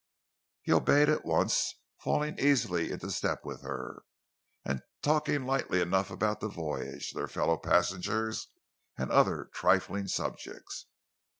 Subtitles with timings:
[0.63, 4.01] He obeyed at once, falling easily into step with her,
[4.65, 8.47] and talking lightly enough about the voyage, their fellow passengers,
[8.97, 10.87] and other trifling subjects.